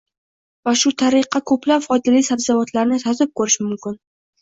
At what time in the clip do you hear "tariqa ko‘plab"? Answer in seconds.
1.01-1.87